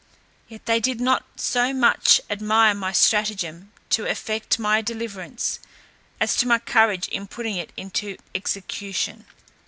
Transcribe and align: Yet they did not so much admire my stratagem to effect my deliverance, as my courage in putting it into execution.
Yet 0.47 0.65
they 0.65 0.79
did 0.79 0.99
not 0.99 1.25
so 1.35 1.75
much 1.75 2.21
admire 2.27 2.73
my 2.73 2.91
stratagem 2.91 3.71
to 3.91 4.07
effect 4.07 4.57
my 4.57 4.81
deliverance, 4.81 5.59
as 6.19 6.43
my 6.43 6.57
courage 6.57 7.07
in 7.09 7.27
putting 7.27 7.55
it 7.55 7.71
into 7.77 8.17
execution. 8.33 9.27